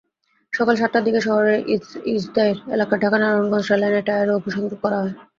সকাল 0.53 0.75
সাতটার 0.77 1.05
দিকে 1.07 1.19
শহরের 1.21 1.57
ইসদাইর 2.13 2.57
এলাকায় 2.75 3.01
ঢাকা-নারায়ণগঞ্জ 3.03 3.65
রেললাইনে 3.67 4.01
টায়ারে 4.07 4.31
অগ্নিসংযোগ 4.33 4.79
করা 4.83 4.97
হয়। 5.01 5.13